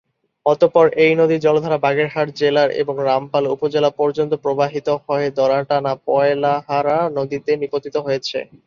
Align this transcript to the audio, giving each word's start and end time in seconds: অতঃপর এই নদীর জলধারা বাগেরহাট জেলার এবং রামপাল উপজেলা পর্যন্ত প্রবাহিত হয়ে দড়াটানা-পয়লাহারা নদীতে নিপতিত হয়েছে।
অতঃপর 0.45 0.85
এই 1.03 1.13
নদীর 1.15 1.43
জলধারা 1.45 1.77
বাগেরহাট 1.79 2.27
জেলার 2.39 2.69
এবং 2.81 2.95
রামপাল 3.05 3.43
উপজেলা 3.55 3.89
পর্যন্ত 3.99 4.31
প্রবাহিত 4.43 4.87
হয়ে 5.05 5.27
দড়াটানা-পয়লাহারা 5.37 6.97
নদীতে 7.17 7.51
নিপতিত 7.61 7.95
হয়েছে। 8.05 8.37